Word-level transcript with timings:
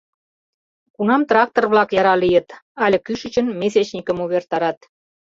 Кунам 0.95 1.21
трактор-влак 1.29 1.89
яра 1.99 2.15
лийыт, 2.23 2.47
але 2.83 2.97
кӱшычын 3.05 3.47
месячникым 3.61 4.17
увертарат. 4.23 4.79